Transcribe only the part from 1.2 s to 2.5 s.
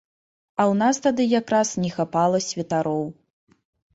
якраз не хапала